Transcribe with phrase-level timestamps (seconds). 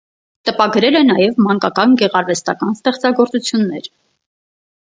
[0.49, 3.93] Տպագրել է նաև մանկական գեղարվեստական ստեղծագործություններ։